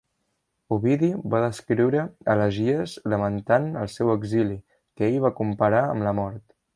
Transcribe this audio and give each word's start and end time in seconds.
Ovidi 0.75 1.09
va 1.33 1.41
escriure 1.49 1.99
elegies 2.35 2.95
lamentant 3.15 3.67
el 3.85 3.93
seu 3.99 4.13
exili, 4.15 4.57
que 4.99 5.07
ell 5.09 5.21
va 5.27 5.33
comparar 5.41 5.83
amb 5.91 6.07
la 6.09 6.19
mort. 6.21 6.43